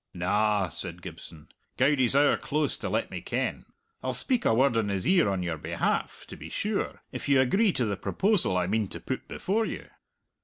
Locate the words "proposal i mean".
7.97-8.87